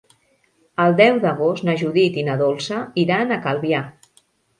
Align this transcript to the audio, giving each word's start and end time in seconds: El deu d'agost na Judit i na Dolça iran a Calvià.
El 0.85 0.95
deu 1.01 1.19
d'agost 1.25 1.67
na 1.67 1.75
Judit 1.81 2.17
i 2.21 2.23
na 2.29 2.37
Dolça 2.39 2.79
iran 3.03 3.35
a 3.37 3.39
Calvià. 3.45 3.83